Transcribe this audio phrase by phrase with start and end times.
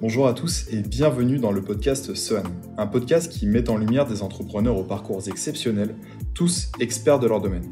[0.00, 2.44] Bonjour à tous et bienvenue dans le podcast SEAN,
[2.76, 5.96] un podcast qui met en lumière des entrepreneurs aux parcours exceptionnels,
[6.34, 7.68] tous experts de leur domaine.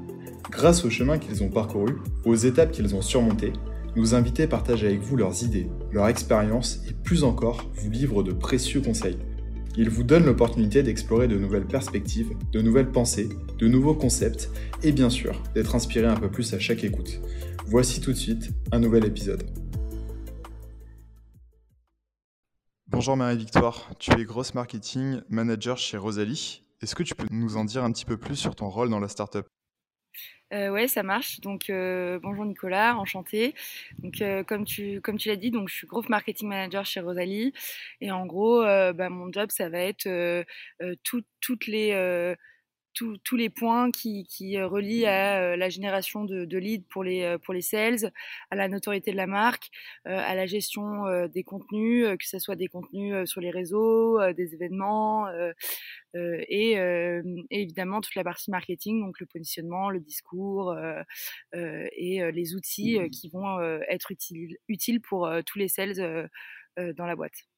[0.51, 1.95] Grâce au chemin qu'ils ont parcouru,
[2.25, 3.53] aux étapes qu'ils ont surmontées,
[3.95, 8.33] nos invités partagent avec vous leurs idées, leurs expériences et plus encore vous livrent de
[8.33, 9.19] précieux conseils.
[9.77, 13.29] Ils vous donnent l'opportunité d'explorer de nouvelles perspectives, de nouvelles pensées,
[13.61, 14.51] de nouveaux concepts
[14.83, 17.20] et bien sûr d'être inspiré un peu plus à chaque écoute.
[17.66, 19.45] Voici tout de suite un nouvel épisode.
[22.97, 26.62] Bonjour Marie-Victoire, tu es grosse marketing manager chez Rosalie.
[26.80, 29.00] Est-ce que tu peux nous en dire un petit peu plus sur ton rôle dans
[29.00, 29.46] la startup?
[30.55, 31.41] Euh, ouais, ça marche.
[31.41, 33.55] Donc euh, bonjour Nicolas, enchanté.
[33.98, 37.00] Donc euh, comme tu comme tu l'as dit, donc je suis growth marketing manager chez
[37.00, 37.52] Rosalie
[38.00, 40.08] et en gros, euh, bah, mon job ça va être
[41.02, 42.34] tout, toutes les
[42.96, 47.05] tous les points qui, qui euh, relient à euh, la génération de, de leads pour
[47.05, 48.12] les, euh, pour les sales,
[48.50, 49.70] à la notoriété de la marque,
[50.05, 55.27] à la gestion des contenus, que ce soit des contenus sur les réseaux, des événements,
[56.14, 60.77] et, et, évidemment toute la partie marketing, donc le positionnement, le discours
[61.52, 66.28] et les outils qui vont être utiles, utiles pour tous les sales
[66.77, 67.55] dans la boîte.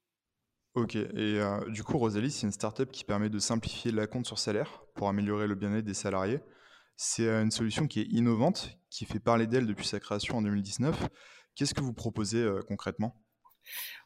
[0.78, 4.26] Ok, et euh, du coup, Rosalie, c'est une startup qui permet de simplifier la compte
[4.26, 6.38] sur salaire pour améliorer le bien-être des salariés.
[6.96, 10.42] C'est euh, une solution qui est innovante, qui fait parler d'elle depuis sa création en
[10.42, 11.08] 2019.
[11.56, 13.16] Qu'est-ce que vous proposez euh, concrètement?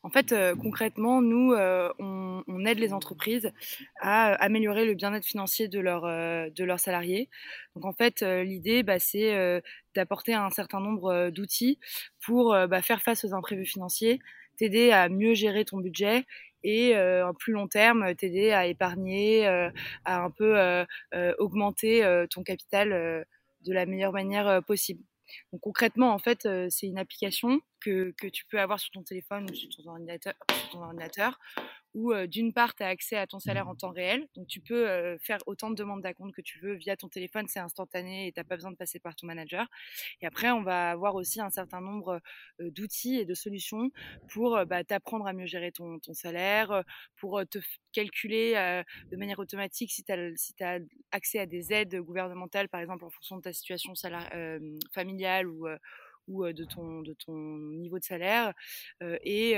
[0.03, 3.53] En fait, concrètement, nous, on, aide les entreprises
[4.00, 7.31] à améliorer le bien-être financier de, leur, de leurs salariés.
[7.77, 9.62] Donc, en fait, l'idée, bah, c'est
[9.95, 11.78] d'apporter un certain nombre d'outils
[12.25, 14.19] pour bah, faire face aux imprévus financiers,
[14.56, 16.27] t'aider à mieux gérer ton budget
[16.64, 19.70] et euh, en plus long terme t'aider à épargner, euh,
[20.05, 20.84] à un peu euh,
[21.38, 25.02] augmenter ton capital de la meilleure manière possible.
[25.52, 29.55] Donc concrètement, en fait, c'est une application que, tu peux avoir sur ton téléphone ou
[29.55, 30.34] sur ton ordinateur,
[30.70, 31.38] sur
[31.94, 34.27] où d'une part, tu as accès à ton salaire en temps réel.
[34.34, 37.60] Donc tu peux faire autant de demandes d'acompte que tu veux via ton téléphone, c'est
[37.60, 39.66] instantané et tu pas besoin de passer par ton manager.
[40.20, 42.20] Et après, on va avoir aussi un certain nombre
[42.59, 43.91] d'outils et de solutions
[44.28, 46.82] pour bah, t'apprendre à mieux gérer ton, ton salaire,
[47.16, 47.59] pour te
[47.93, 48.54] calculer
[49.10, 50.78] de manière automatique si tu as, si as
[51.10, 53.93] accès à des aides gouvernementales, par exemple en fonction de ta situation
[54.93, 55.66] familiale ou
[56.28, 58.53] ou de ton, de ton niveau de salaire
[59.25, 59.55] et,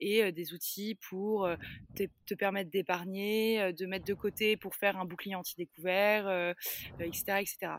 [0.00, 1.48] et des outils pour
[1.94, 6.54] te, te permettre d'épargner, de mettre de côté pour faire un bouclier anti-découvert,
[7.00, 7.72] etc., etc.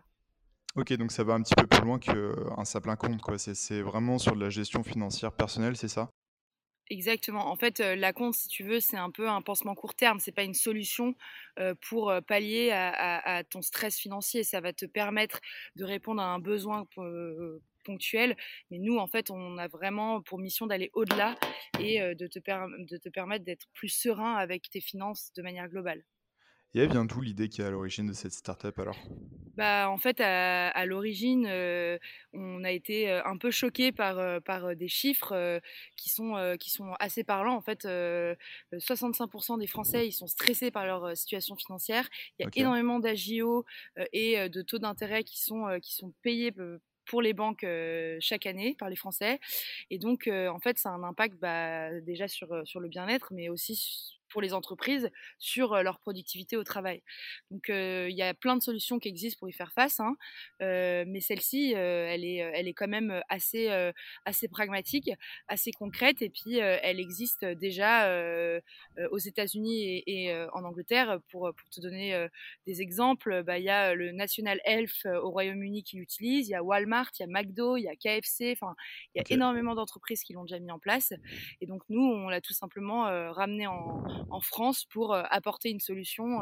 [0.75, 3.37] Ok, donc ça va un petit peu plus loin qu'un simple compte, quoi.
[3.37, 6.09] C'est vraiment sur de la gestion financière personnelle, c'est ça?
[6.89, 7.47] Exactement.
[7.49, 10.19] En fait, la compte, si tu veux, c'est un peu un pansement court terme.
[10.19, 11.15] C'est pas une solution
[11.89, 14.43] pour pallier à, à, à, ton stress financier.
[14.43, 15.39] Ça va te permettre
[15.75, 16.85] de répondre à un besoin
[17.83, 18.35] ponctuel.
[18.69, 21.35] Mais nous, en fait, on a vraiment pour mission d'aller au-delà
[21.79, 26.03] et de, te de te permettre d'être plus serein avec tes finances de manière globale.
[26.73, 28.97] Et elle vient d'où l'idée qui est à l'origine de cette startup alors?
[29.57, 31.97] Bah, En fait, à, à l'origine, euh,
[32.31, 35.59] on a été un peu choqué par, par des chiffres euh,
[35.97, 37.55] qui, sont, qui sont assez parlants.
[37.55, 42.07] En fait, 65% des Français ils sont stressés par leur situation financière.
[42.39, 42.61] Il y a okay.
[42.61, 43.65] énormément d'AGO
[44.13, 46.51] et de taux d'intérêt qui, sont qui sont payés
[47.05, 49.39] pour les banques euh, chaque année par les Français.
[49.89, 53.29] Et donc, euh, en fait, ça a un impact bah, déjà sur, sur le bien-être,
[53.33, 55.09] mais aussi pour les entreprises
[55.39, 57.03] sur leur productivité au travail.
[57.49, 60.15] Donc il y a plein de solutions qui existent pour y faire face, hein,
[60.59, 63.69] mais celle-ci, elle est, elle est quand même assez,
[64.25, 65.11] assez pragmatique,
[65.47, 68.09] assez concrète, et puis elle existe déjà
[69.11, 71.19] aux États-Unis et, et en Angleterre.
[71.29, 72.27] Pour, pour te donner
[72.65, 76.55] des exemples, bah, il y a le National Health au Royaume-Uni qui l'utilise, il y
[76.55, 78.75] a Walmart, il y a McDo, il y a KFC, enfin
[79.13, 79.35] il y a okay.
[79.35, 81.13] énormément d'entreprises qui l'ont déjà mis en place.
[81.61, 86.39] Et donc nous, on l'a tout simplement ramené en, en France pour apporter une solution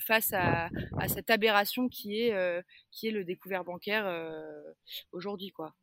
[0.00, 0.68] face à,
[0.98, 4.06] à, cette aberration qui est, qui est le découvert bancaire
[5.12, 5.50] aujourd'hui.
[5.50, 5.74] quoi.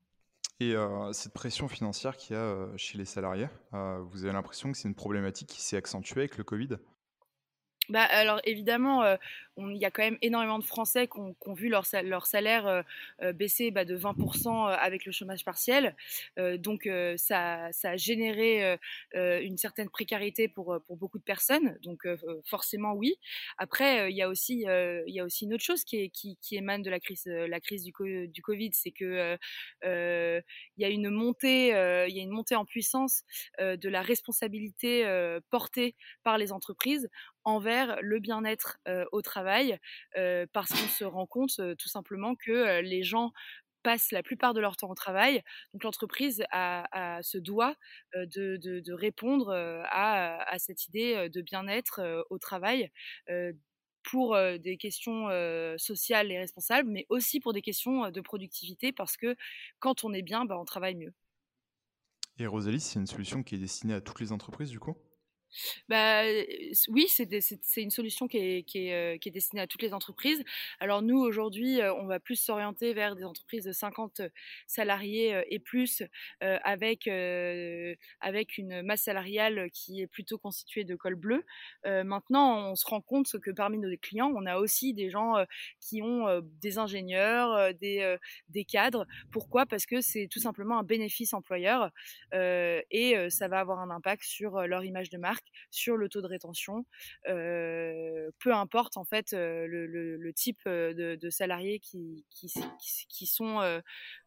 [0.59, 4.71] Et euh, cette pression financière qu'il y a chez les salariés, euh, vous avez l'impression
[4.71, 6.77] que c'est une problématique qui s'est accentuée avec le Covid?
[7.89, 9.17] Bah, alors évidemment, euh,
[9.57, 12.81] il y a quand même énormément de Français qui ont, vu leur, salaire euh,
[13.21, 15.95] euh, baisser bah, de 20% avec le chômage partiel.
[16.39, 18.77] Euh, donc ça, a généré
[19.13, 21.77] une certaine précarité pour, beaucoup de personnes.
[21.83, 22.07] Donc
[22.45, 23.15] forcément oui.
[23.57, 26.11] Après, il y a aussi une autre chose qui,
[26.51, 26.99] émane de la
[27.59, 29.37] crise du, Covid, c'est que
[29.83, 33.23] il y a une montée en puissance
[33.59, 35.05] de la responsabilité
[35.49, 37.09] portée par les entreprises
[37.45, 39.42] envers le bien-être euh, au travail,
[40.53, 43.31] parce qu'on se rend compte tout simplement que les gens
[43.83, 45.41] passent la plupart de leur temps au travail.
[45.73, 47.75] Donc l'entreprise se doit
[48.15, 52.89] de, répondre à, à, cette idée de bien-être au travail
[54.03, 55.27] pour des questions
[55.77, 59.35] sociales et responsables, mais aussi pour des questions de productivité, parce que
[59.79, 61.13] quand on est bien, bah, on travaille mieux.
[62.39, 64.97] Et Rosalie, c'est une solution qui est destinée à toutes les entreprises du coup?
[65.89, 66.23] Bah,
[66.89, 70.43] oui, c'est une solution qui est, euh, destinée à toutes les entreprises.
[70.79, 74.21] Alors nous, aujourd'hui, euh, on va plus s'orienter vers des entreprises de 50
[74.67, 76.03] salariés euh, et plus,
[76.41, 77.07] avec,
[78.57, 81.43] une masse salariale qui est plutôt constituée de col bleu.
[81.85, 85.35] maintenant, on se rend compte que parmi nos clients, on a aussi des gens
[85.79, 89.05] qui ont des ingénieurs, des cadres.
[89.31, 89.65] Pourquoi?
[89.65, 91.91] Parce que c'est tout simplement un bénéfice employeur
[92.33, 96.27] et ça va avoir un impact sur leur image de marque sur le taux de
[96.27, 96.85] rétention,
[97.25, 102.25] peu importe en fait le, type de, salariés qui,
[103.25, 103.81] sont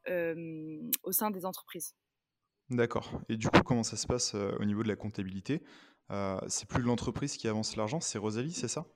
[0.08, 1.94] au sein des entreprises.
[2.70, 3.20] D'accord.
[3.28, 5.62] Et du coup, comment ça se passe au niveau de la comptabilité?
[6.48, 8.86] C'est plus l'entreprise qui avance l'argent, c'est Rosalie, c'est ça?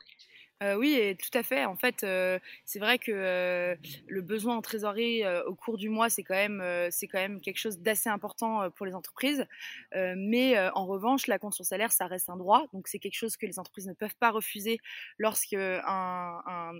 [0.62, 1.64] Euh, oui, et tout à fait.
[1.64, 3.74] En fait, euh, c'est vrai que euh,
[4.08, 7.58] le besoin en trésorerie au cours du mois, c'est quand même, c'est quand même quelque
[7.58, 9.46] chose d'assez important pour les entreprises.
[9.94, 12.66] mais en revanche, la compte sur salaire, ça reste un droit.
[12.72, 14.78] Donc, c'est quelque chose que les entreprises ne peuvent pas refuser
[15.18, 16.72] lorsque un, un,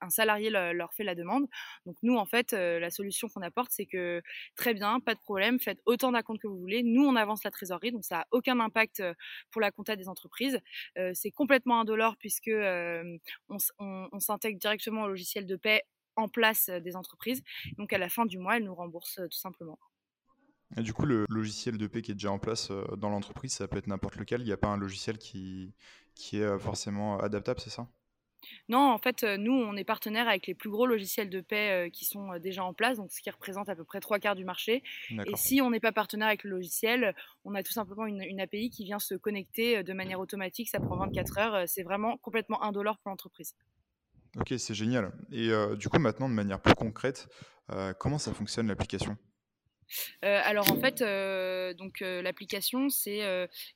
[0.00, 1.46] un, salarié leur fait la demande.
[1.86, 4.22] Donc, nous, en fait, la solution qu'on apporte, c'est que
[4.56, 6.82] très bien, pas de problème, faites autant d'acomptes que vous voulez.
[6.82, 9.02] Nous, on avance la trésorerie, donc ça a aucun impact
[9.50, 10.58] pour la compta des entreprises.
[11.14, 12.50] c'est complètement indolore puisque
[13.48, 15.82] on, s'intègre directement au logiciel de paie
[16.16, 17.42] en place euh, des entreprises.
[17.76, 19.78] Donc à la fin du mois, elles nous remboursent euh, tout simplement.
[20.76, 23.52] Et du coup, le logiciel de paie qui est déjà en place euh, dans l'entreprise,
[23.52, 24.42] ça peut être n'importe lequel.
[24.42, 25.74] Il n'y a pas un logiciel qui
[26.32, 27.88] est forcément adaptable, c'est ça?
[28.68, 32.04] Non, en fait, nous, on est partenaire avec les plus gros logiciels de paie qui
[32.04, 34.82] sont déjà en place, donc ce qui représente à peu près trois quarts du marché.
[35.10, 37.14] Et si on n'est pas partenaire avec le logiciel,
[37.44, 40.68] on a tout simplement une, API qui vient se connecter de manière automatique.
[40.68, 41.68] Ça prend 24 heures.
[41.68, 43.54] C'est vraiment complètement indolore pour l'entreprise.
[44.36, 45.12] Ok, c'est génial.
[45.32, 47.28] Et du coup, maintenant, de manière plus concrète,
[47.98, 49.16] comment ça fonctionne l'application?
[50.24, 53.18] Euh, alors en fait, euh, donc euh, l'application c'est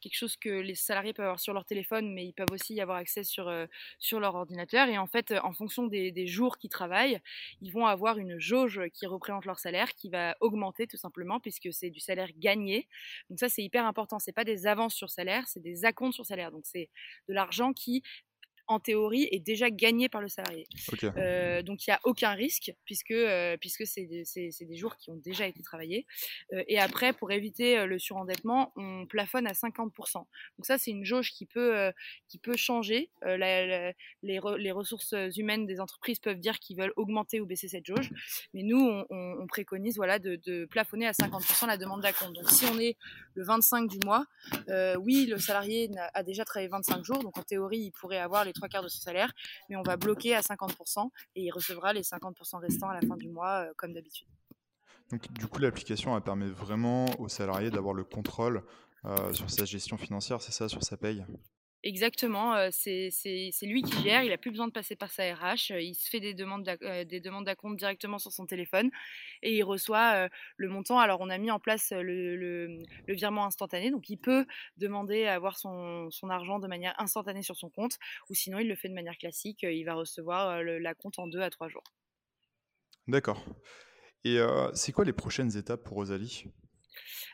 [0.00, 2.80] quelque chose que les salariés peuvent avoir sur leur téléphone, mais ils peuvent aussi y
[2.80, 3.52] avoir accès sur
[3.98, 4.88] sur leur ordinateur.
[4.88, 7.20] Et en fait, en fonction des, des jours qu'ils travaillent,
[7.60, 11.72] ils vont avoir une jauge qui représente leur salaire, qui va augmenter tout simplement puisque
[11.72, 12.88] c'est du salaire gagné.
[13.30, 14.18] Donc ça c'est hyper important.
[14.18, 16.50] C'est pas des avances sur salaire, c'est des acomptes sur salaire.
[16.52, 16.88] Donc c'est
[17.28, 18.02] de l'argent qui
[18.66, 20.66] en théorie, est déjà gagné par le salarié.
[21.16, 25.16] Euh, donc il n'y a aucun risque puisque, euh, puisque c'est des, jours qui ont
[25.16, 26.06] déjà été travaillés.
[26.52, 30.14] Euh, et après, pour éviter le surendettement, on plafonne à 50%.
[30.14, 30.26] Donc
[30.62, 31.92] ça, c'est une jauge qui peut,
[32.28, 33.10] qui peut changer.
[33.24, 33.92] les,
[34.22, 38.10] les, ressources humaines des entreprises peuvent dire qu'ils veulent augmenter ou baisser cette jauge.
[38.54, 42.34] Mais nous, on, préconise voilà, de, plafonner à 50% la demande d'acompte.
[42.34, 42.96] Donc si on est
[43.34, 44.24] le 25 du mois,
[44.98, 47.22] oui, le salarié a déjà travaillé 25 jours.
[47.22, 49.32] Donc en théorie, il pourrait avoir les trois quarts de son salaire,
[49.68, 53.16] mais on va bloquer à 50% et il recevra les 50% restants à la fin
[53.16, 54.28] du mois, euh, comme d'habitude.
[55.10, 58.62] Donc, du coup, l'application permet vraiment aux salariés d'avoir le contrôle
[59.04, 61.24] euh, sur sa gestion financière, c'est ça, sur sa paye?
[61.84, 63.10] Exactement, euh, c'est
[63.62, 66.08] lui qui gère, il n'a plus besoin de passer par sa RH, euh, il se
[66.08, 68.88] fait des demandes euh, des demandes d'acompte directement sur son téléphone
[69.42, 71.00] et il reçoit le montant.
[71.00, 74.46] Alors on a mis en place le, le, virement instantané, donc il peut
[74.76, 77.98] demander à avoir son, argent de manière instantanée sur son compte
[78.30, 81.40] ou sinon il le fait de manière classique, il va recevoir la compte en deux
[81.40, 81.82] à trois jours.
[83.08, 83.44] D'accord.
[84.24, 84.38] Et
[84.74, 86.44] c'est quoi les prochaines étapes pour Rosalie?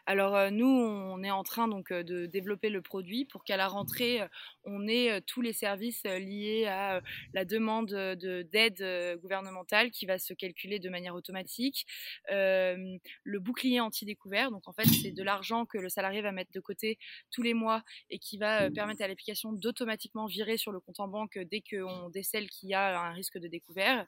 [0.09, 3.59] Alors euh, nous, on est en train donc euh, de développer le produit pour qu'à
[3.59, 4.29] la rentrée, euh,
[4.65, 7.03] on ait tous les services liés à
[7.35, 11.87] la demande d'aide gouvernementale qui va se calculer de manière automatique,
[12.29, 14.51] le bouclier anti-découvert.
[14.51, 16.99] Donc en fait, c'est de l'argent que le salarié va mettre de côté
[17.31, 21.09] tous les mois et qui va permettre à l'application d'automatiquement virer sur le compte en
[21.09, 24.07] banque dès qu'on décèle qu'il y a un risque de découvert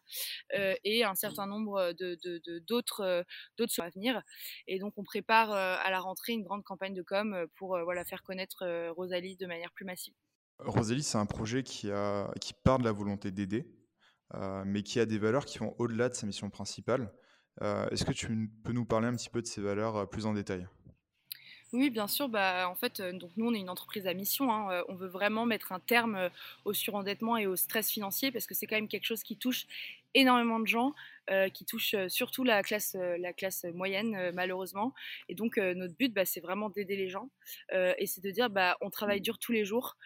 [0.53, 2.19] et un certain nombre de
[2.67, 3.25] d'autres
[3.57, 4.23] d'autres à venir.
[4.67, 7.85] Et donc on prépare à la rentrée une grande campagne de com euh, pour euh,
[7.85, 10.15] voilà, faire connaître euh, Rosalie de manière plus massive.
[10.59, 13.67] Rosalie, c'est un projet qui, a, qui part de la volonté d'aider,
[14.67, 17.11] mais qui a des valeurs qui vont au-delà de sa mission principale.
[17.63, 20.69] Est-ce que tu peux nous parler un petit peu de ces valeurs plus en détail?
[21.73, 22.29] Oui, bien sûr.
[22.29, 24.53] Bah, en fait, donc nous, on est une entreprise à mission.
[24.53, 24.85] Hein.
[24.89, 26.29] On veut vraiment mettre un terme
[26.67, 29.67] au surendettement et au stress financier parce que c'est quand même quelque chose qui touche
[30.13, 30.95] énormément de gens.
[31.55, 34.93] Qui touche surtout la classe, la classe moyenne, malheureusement.
[35.29, 37.31] Et donc, notre but, bah, c'est vraiment d'aider les gens.
[37.73, 39.97] et c'est de dire, bah, on travaille dur tous les jours.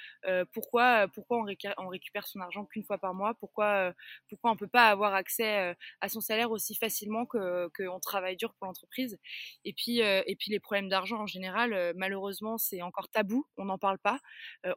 [0.52, 3.34] pourquoi pourquoi on, récupère son argent qu'une fois par mois?
[3.34, 3.94] Pourquoi,
[4.28, 8.54] pourquoi on ne peut pas avoir accès à son salaire aussi facilement qu'on travaille dur
[8.54, 9.18] pour l'entreprise?
[9.64, 13.46] Et, puis et puis, les problèmes d'argent en général, malheureusement, c'est encore tabou.
[13.56, 14.18] On n'en parle pas.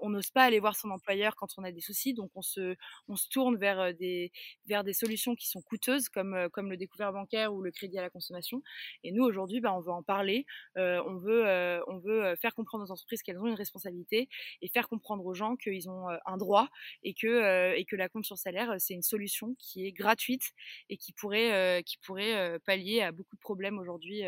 [0.01, 2.13] on n'ose pas aller voir son employeur quand on a des soucis.
[2.13, 2.75] Donc, on se,
[3.07, 4.31] on se tourne vers des,
[4.67, 8.01] vers des solutions qui sont coûteuses, comme, comme le découvert bancaire ou le crédit à
[8.01, 8.61] la consommation.
[9.03, 10.45] Et nous, aujourd'hui, bah, on veut en parler.
[10.75, 14.29] on, veut, on veut faire comprendre aux entreprises qu'elles ont une responsabilité
[14.61, 16.69] et faire comprendre aux gens qu'ils ont un droit
[17.03, 20.53] et que, et que la compte sur salaire, c'est une solution qui est gratuite
[20.89, 24.23] et qui pourrait, qui pourrait pallier à beaucoup de problèmes aujourd'hui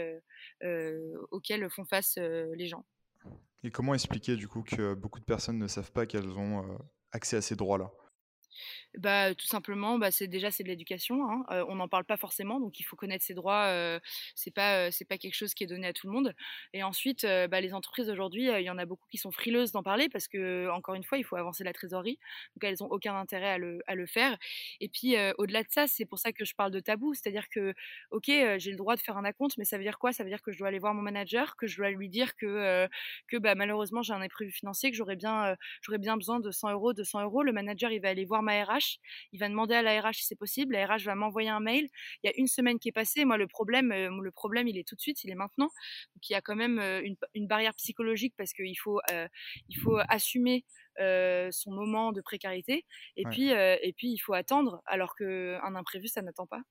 [1.32, 2.86] auxquels font face les gens.
[3.64, 6.80] Et comment expliquer du coup que beaucoup de personnes ne savent pas qu'elles ont
[7.12, 7.92] accès à ces droits-là?
[8.98, 11.30] Bah, tout simplement, bah, c'est déjà c'est de l'éducation.
[11.30, 11.46] Hein.
[11.68, 14.00] on n'en parle pas forcément, donc il faut connaître ses droits.
[14.36, 16.34] C'est pas c'est pas quelque chose qui est donné à tout le monde.
[16.74, 19.84] Et ensuite, bah, les entreprises aujourd'hui, il y en a beaucoup qui sont frileuses d'en
[19.84, 22.20] parler parce que encore une fois, il faut avancer la trésorerie.
[22.56, 24.38] Donc elles ont aucun intérêt à le, à le faire.
[24.80, 27.74] Et puis au-delà de ça, c'est pour ça que je parle de tabou, c'est-à-dire que
[28.12, 28.26] ok,
[28.58, 30.12] j'ai le droit de faire un acompte, mais ça veut dire quoi?
[30.14, 32.36] Ça veut dire que je dois aller voir mon manager, que je dois lui dire
[32.36, 32.88] que
[33.28, 36.94] que malheureusement j'ai un imprévu financier, que j'aurais bien j'aurais bien besoin de 100 euros,
[36.94, 37.44] 200 euros.
[37.44, 39.00] Le manager il va aller voir ma RH
[39.32, 41.88] il va demander à la RH si c'est possible, la RH va m'envoyer un mail.
[42.24, 44.78] Il y a une semaine qui est passée, moi le problème, euh, le problème il
[44.78, 45.70] est tout de suite, il est maintenant.
[46.16, 47.02] Donc il y a quand même euh,
[47.34, 49.28] une, barrière psychologique parce qu'il faut, euh,
[49.70, 50.66] il faut assumer
[51.52, 56.22] son moment de précarité et puis et puis il faut attendre alors qu'un imprévu ça
[56.22, 56.62] n'attend pas.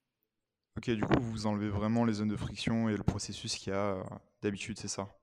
[0.77, 3.77] Ok, du coup vous enlevez vraiment les zones de friction et le processus qu'il y
[3.77, 4.05] a
[4.43, 5.18] d'habitude, c'est ça?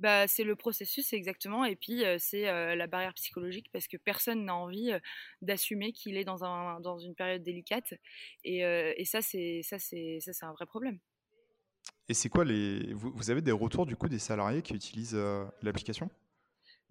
[0.00, 4.54] Bah, c'est le processus exactement et puis c'est la barrière psychologique parce que personne n'a
[4.54, 4.92] envie
[5.42, 7.94] d'assumer qu'il est dans, un, dans une période délicate
[8.44, 10.98] et, et ça c'est ça c'est ça c'est un vrai problème.
[12.08, 15.18] Et c'est quoi les vous, vous, avez des retours du coup des salariés qui utilisent
[15.62, 16.10] l'application?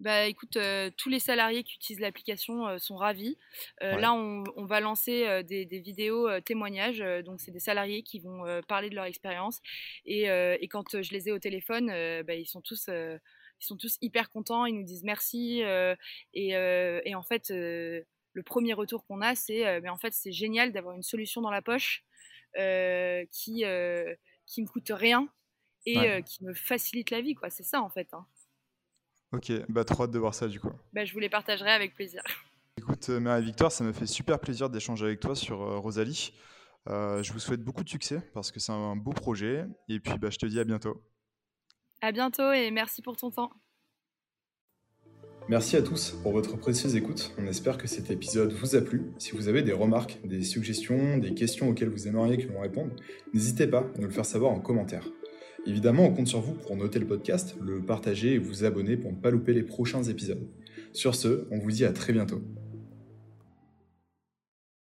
[0.00, 3.36] Bah écoute, euh, tous les salariés qui utilisent l'application euh, sont ravis.
[3.82, 7.04] Euh, là, on, va lancer des, vidéos témoignages.
[7.24, 9.60] donc, c'est des salariés qui vont parler de leur expérience.
[10.06, 10.24] Et,
[10.70, 11.88] quand je les ai au téléphone,
[12.22, 15.62] bah, ils sont tous ils sont tous hyper contents, ils nous disent merci.
[16.32, 20.94] et, en fait, le premier retour qu'on a, c'est mais en fait, c'est génial d'avoir
[20.94, 22.04] une solution dans la poche
[22.54, 23.64] qui,
[24.46, 25.28] qui me coûte rien
[25.84, 27.34] et qui me facilite la vie.
[27.34, 27.50] quoi.
[27.50, 28.08] C'est ça, en fait.
[28.14, 28.26] Hein.
[29.32, 30.70] Ok, bah trop hâte de voir ça du coup.
[30.92, 32.22] Bah, je vous les partagerai avec plaisir.
[32.78, 36.32] Écoute, euh, Marie-Victoire, ça me fait super plaisir d'échanger avec toi sur euh, Rosalie.
[36.88, 39.66] Euh, je vous souhaite beaucoup de succès parce que c'est un beau projet.
[39.88, 41.02] Et puis, bah, je te dis à bientôt.
[42.00, 43.50] À bientôt et merci pour ton temps.
[45.48, 47.34] Merci à tous pour votre précieuse écoute.
[47.38, 49.12] On espère que cet épisode vous a plu.
[49.18, 52.92] Si vous avez des remarques, des suggestions, des questions auxquelles vous aimeriez que l'on réponde,
[53.34, 55.04] n'hésitez pas à nous le faire savoir en commentaire.
[55.66, 59.12] Évidemment, on compte sur vous pour noter le podcast, le partager et vous abonner pour
[59.12, 60.46] ne pas louper les prochains épisodes.
[60.92, 62.42] Sur ce, on vous dit à très bientôt.